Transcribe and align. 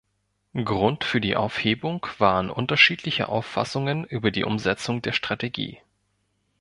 Grund 0.55 1.03
für 1.03 1.21
die 1.21 1.35
Aufhebung 1.35 2.07
waren 2.17 2.49
unterschiedliche 2.49 3.29
Auffassungen 3.29 4.03
über 4.03 4.31
die 4.31 4.43
Umsetzung 4.45 5.03
der 5.03 5.11
Strategie. 5.11 5.77